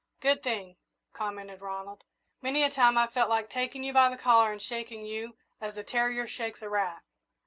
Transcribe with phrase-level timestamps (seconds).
[0.19, 0.77] "Good thing,"
[1.13, 2.05] commented Ronald.
[2.41, 5.77] "Many a time I've felt like taking you by the collar and shaking you as
[5.77, 7.03] a terrier shakes a rat."